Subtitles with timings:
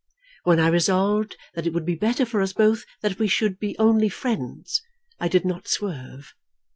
[0.45, 3.77] When I resolved that it would be better for us both that we should be
[3.77, 4.81] only friends,
[5.19, 6.33] I did not swerve.